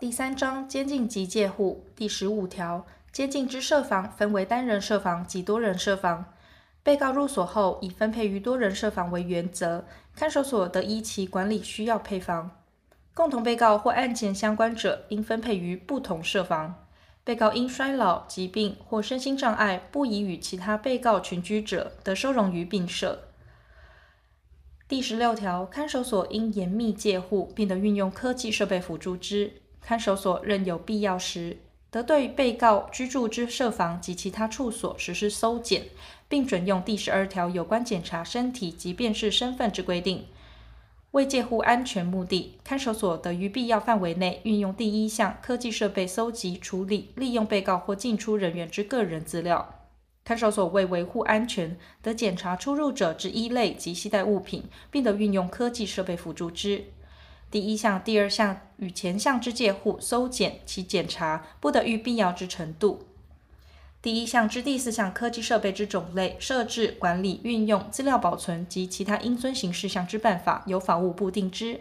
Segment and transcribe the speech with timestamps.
[0.00, 6.24] 第三章监禁及戒护第十五条，监禁之设房分为单人设房及多人设房。
[6.82, 9.84] 被告入所后，以分配于多人设房为原则，
[10.16, 12.50] 看守所得依其管理需要配房。
[13.12, 16.86] 共同被告或案件相关者，应分配于不同设房。
[17.22, 23.28] 被告因衰老、疾病或身心障碍，不宜与其他被告群居者，得收容于并舍。
[24.88, 29.59] 第十六条，看守所应严密戒护，并得运用科技设备辅助之。
[29.80, 31.58] 看守所任有必要时，
[31.90, 35.86] 得对被告居住之设房及其他处所实施搜检，
[36.28, 40.26] 并准用第十二条有关检查身体及辨识身份之规定。
[41.10, 49.74] 为戒护安全目的，看守所得于必要范围内运用第一项科技设备搜集、处理、利用被告或进出人员之个人资料。
[50.22, 56.84] 看守所为维护安全，得检查出入者之衣类及携带物品，并得运用科技设备辅助之。
[57.50, 63.06] 第一项、第二项与前项之戒护、搜检其检查，不得逾必要之程度。
[64.00, 71.80] 第一项之第四项科技设备之种类、设置、管理、运用、资料保存及其他应遵行事项之办法，由法务部定之。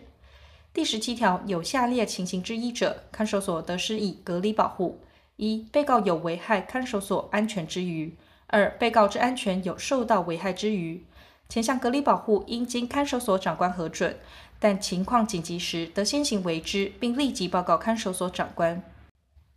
[0.74, 5.00] 第十七条有下列情形之一者，看守所得施以隔离保护：
[5.38, 8.16] 一、被告有危害看守所安全之余；
[8.48, 11.06] 二、被告之安全有受到危害之余。
[11.50, 14.16] 前项隔离保护应经看守所长官核准。
[14.60, 18.84] 但情况紧急时，得先行为之，并立即报告看守所长官。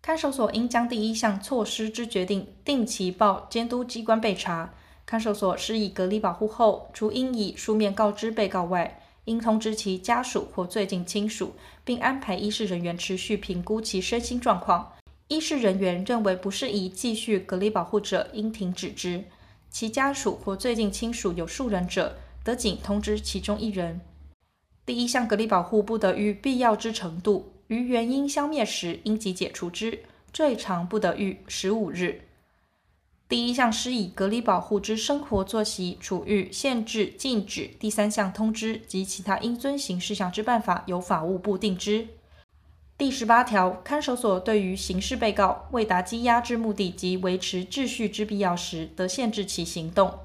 [0.01, 4.73] 看守所应将第一项措施之决定，定期报监督机关备查。
[5.05, 14.93] 看守所施以隔离保护后，除应以书面告知被告外，应通知其家属或最近亲属，并安排医事人员持续评估其身心状况。
[15.27, 19.25] 医事人员认为不适宜继续隔离保护者，应停止之。
[19.73, 24.03] 其家属或最近亲属有数人者，得仅通知其中一人。
[24.85, 30.01] 第一项隔离保护不得逾必要之程度，于原因消灭时，应即解除之，
[30.33, 32.23] 最长不得逾十五日。
[33.29, 42.09] 第一项施以隔离保护之生活作息、处遇、限制、禁止，第三项通知及其他应遵行事项之办法，由法务部定之。
[43.03, 50.21] 第十八条，看守所对于刑事被告为达羁押之目的及维持秩序之必要时，得限制其行动。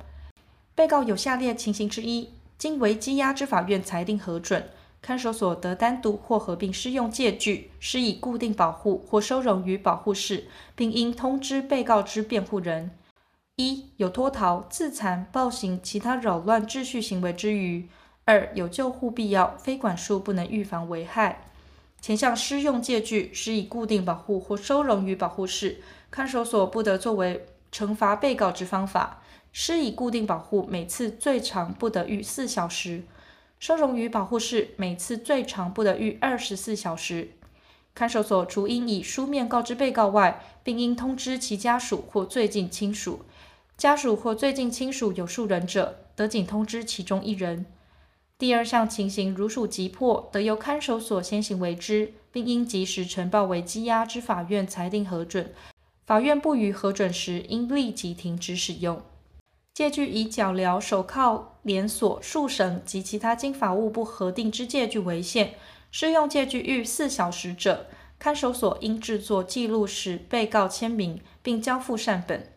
[0.76, 2.30] 被告有下列情形之一。
[2.56, 4.70] 经为羁押之法院裁定核准，
[5.02, 10.46] 看守所得单独或合并适用戒具，施以固定保护或收容于保护室，
[10.76, 12.92] 并应通知被告之辩护人：
[13.56, 17.88] 一、有脱逃、自残、暴行、其他扰乱秩序行为之余；
[18.26, 21.42] 二、有救护必要，非管束不能预防危害。
[22.00, 29.22] 前项施用戒具、施以固定保护或收容于保护室，看守所不得作为惩罚被告之方法。
[29.52, 33.02] 施以固定保护，每次最长不得逾四小时；
[33.60, 37.32] 收容于保护室，每次最长不得逾二十四小时。
[37.96, 43.22] 看守所除应以书面告知被告外，并应通知其家属或最近亲属。
[43.76, 47.66] 家属或最近亲属有数人者，得仅通知其中一人。
[48.40, 55.52] 第二项情形如属急迫，得由看守所先行为之，并应及时呈报为羁押之法院裁定核准。
[56.06, 59.02] 法院不予核准时，应立即停止使用。
[59.74, 65.56] 借具以脚镣、手铐、链锁、束绳及其他经法务部核定之借具为限。
[65.90, 67.88] 适用借具逾四小时者，
[68.20, 72.52] 看守所应制作记录使被告签名，并交付缮本。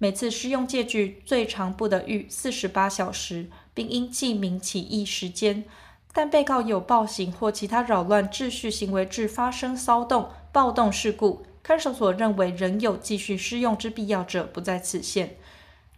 [0.00, 5.64] 每次施用戒具最长不得逾四十八小时，并应记明起訖时间。
[6.12, 15.36] 但被告有暴行或其他扰乱秩序行为致发生骚动、暴动事故，看守所认为仍有继续施用之必要者，不在此限。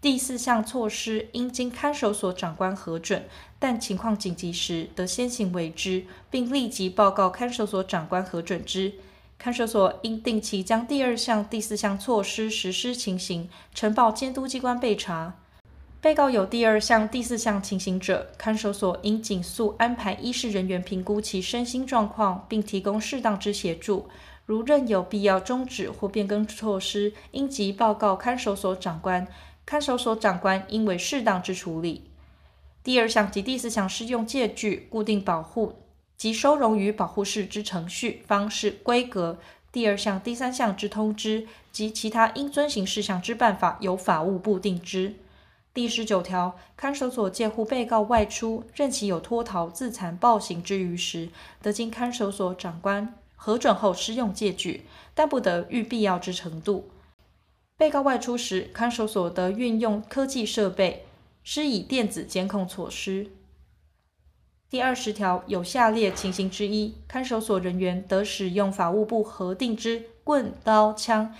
[0.00, 3.26] 第四项措施应经看守所长官核准，
[3.58, 8.94] 但情况紧急时，得先行为之，并立即报告看守所长官核准之。
[9.42, 15.34] 看守所应定期将第二项、第四项措施实施情形呈报监督机关备查。
[15.98, 24.10] 被告有第二项、第四项情形者，看守所应尽速安排医事人员评估其身心状况，并提供适当之协助。
[24.44, 29.26] 如认有必要终止或变更措施，应即报告看守所长官。
[29.64, 32.10] 看守所长官应为适当之处理。
[32.84, 35.76] 第二项及第四项适用借据、固定保护
[36.20, 39.38] 及收容与保护室之程序、方式、规格；
[39.72, 45.14] 第二项、第三项之通知及其他应遵行事项之办法，由法务部定之。
[45.72, 51.30] 第十九条，看守所借护被告外出，任其有脱逃、自残、暴行之余时，
[51.62, 54.82] 得经看守所长官核准后施用借据，
[55.14, 56.90] 但不得逾必要之程度。
[57.78, 61.06] 被告外出时，看守所得运用科技设备，
[61.42, 63.28] 施以电子监控措施。
[64.70, 71.34] 第二十条有下列情形之一，看守所人员得使用法务部核定之棍、刀、枪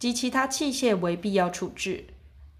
[0.00, 2.06] 及其他器械为必要处置：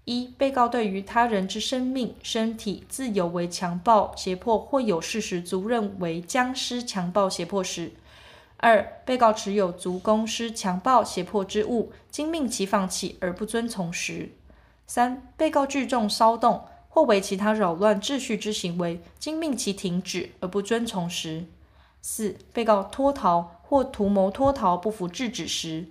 [0.05, 7.89] 一、被告对于他人之生命、身体、自由为强暴、胁迫或有事实足认为将施强暴、胁迫时；
[8.55, 14.29] 二、被告持有足供施强暴、胁迫之物，经命其放弃而不遵从时；
[14.87, 16.63] 三、被告聚众骚动。
[16.93, 21.45] 或为其他扰乱秩序之行为，经命其停止而不遵从时；
[22.03, 25.85] 四、被告脱逃或图谋脱逃不服制止时；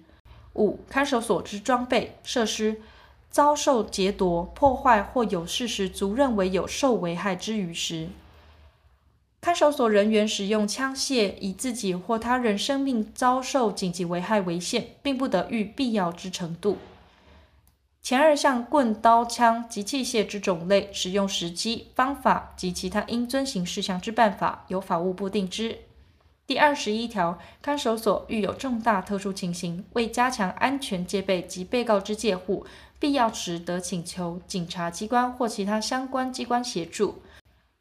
[0.54, 2.80] 五、看守所之装备设施
[3.32, 8.10] 遭受劫夺、破坏或有事实足认为有受危害之余时；
[9.40, 16.78] 看守所人员使用枪械以自己或他人生命遭受紧急危害为限，并不得逾必要之程度。
[18.02, 25.78] 前二项棍、刀、枪及器械之种类、使用时机、方法及其他应遵行事项之办法，由法务部定之。
[26.44, 32.66] 第二十一条，看守所遇有重大特殊情形，为加强安全戒备及被告之戒护，
[32.98, 37.22] 必要时得请求警察机关或其他相关机关协助。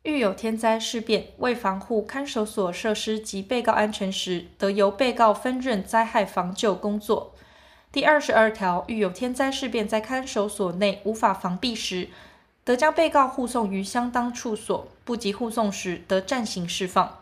[0.03, 7.33] 遇有天灾事变，为防护看守所设施及被告安全时，得由被告分任灾害防救工作。
[7.91, 12.07] 第二十二条，遇有天灾事变在看守所内无法防避时，
[12.63, 17.17] 得将被告护送于相当处所；不及护送时，得暂行释放。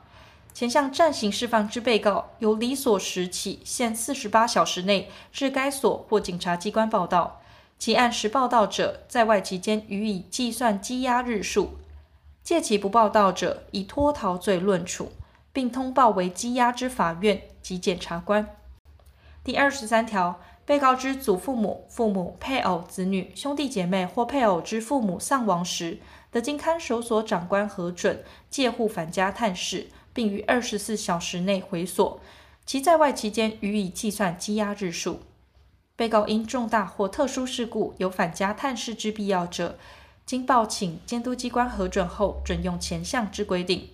[0.54, 7.42] 前项暂行释放之被告，由离所时起限四十八小时内至该所或警察机关报到，
[7.80, 11.80] 其按时报到者，在外期间予以计算羁押日数；
[12.44, 15.14] 届期不报到者，以脱逃罪论处，
[15.52, 18.48] 并通报为羁押之法院及检察官。
[19.44, 20.40] 第二十三条。
[20.70, 25.98] 被告之祖父母、父母、配偶、子女、兄弟姐妹或配偶之父母丧亡时，
[26.30, 32.22] 得经看守所长官核准，借护返家探视，并于二十四小时内回所。
[32.68, 35.22] 其在外期间，予以计算羁押日数。
[35.96, 39.80] 被告因重大或特殊事故有返家探视之必要者，
[40.24, 43.90] 经报请监督机关核准后，准用前项之规定。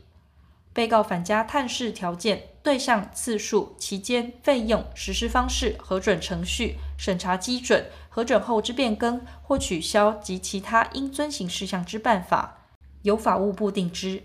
[0.73, 12.65] 被告返家探视条件、对象、次数、期间、费用、实施方式、核准程序、审查基准、核准后之变更或取消及其他应遵循事项之办法，
[13.03, 14.23] 由法务部定之。